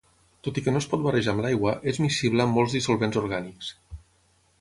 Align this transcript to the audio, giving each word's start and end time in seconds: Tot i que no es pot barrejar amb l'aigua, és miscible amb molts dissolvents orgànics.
Tot 0.45 0.55
i 0.59 0.61
que 0.67 0.71
no 0.75 0.79
es 0.83 0.87
pot 0.93 1.03
barrejar 1.07 1.35
amb 1.35 1.43
l'aigua, 1.45 1.73
és 1.91 1.99
miscible 2.05 2.47
amb 2.47 2.57
molts 2.61 2.77
dissolvents 2.79 3.21
orgànics. 3.25 3.71